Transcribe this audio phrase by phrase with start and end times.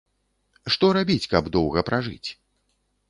[0.75, 2.29] Што рабіць, каб доўга пражыць?